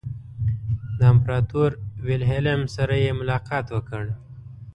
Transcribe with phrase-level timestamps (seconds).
[0.97, 1.69] د امپراطور
[2.05, 4.03] ویلهلم سره یې ملاقات وکړ.